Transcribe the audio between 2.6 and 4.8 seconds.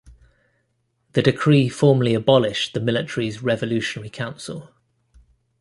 the military's revolutionary council.